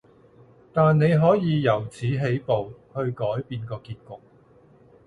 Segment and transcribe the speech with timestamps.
[0.73, 4.17] 但你可以由此起步，去改變個結局